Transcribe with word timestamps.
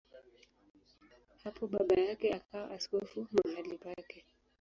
Hapo 1.43 1.67
baba 1.67 1.95
yake 1.95 2.33
akawa 2.33 2.71
askofu 2.71 3.27
mahali 3.45 3.77
pake. 3.77 4.25